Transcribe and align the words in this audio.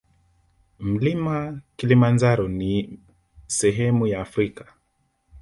Mlima 0.79 1.61
kilimanjaro 1.75 2.47
mi 2.47 2.99
sehemu 3.47 4.07
ya 4.07 4.21
afrika 4.21 4.73